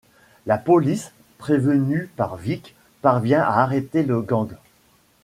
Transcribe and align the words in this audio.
La 0.47 0.57
police 0.57 1.11
prévenue 1.37 2.09
par 2.15 2.35
Vic 2.35 2.73
parvient 3.03 3.43
à 3.43 3.61
arrêter 3.61 4.01
le 4.01 4.21
gang. 4.23 4.49